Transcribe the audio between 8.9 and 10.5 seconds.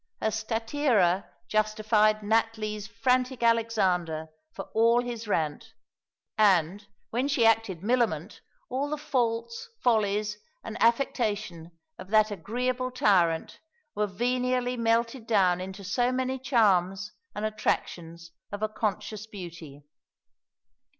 faults, follies,